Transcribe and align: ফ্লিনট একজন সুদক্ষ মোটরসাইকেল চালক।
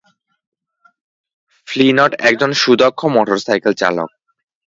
ফ্লিনট 1.67 2.11
একজন 2.19 2.51
সুদক্ষ 2.53 2.99
মোটরসাইকেল 3.15 3.73
চালক। 3.73 4.09